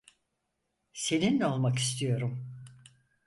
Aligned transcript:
Seninle 0.93 1.45
olmak 1.45 1.77
istiyorum. 1.79 2.47